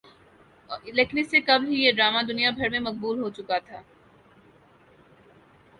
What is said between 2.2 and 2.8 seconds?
دنیا بھر میں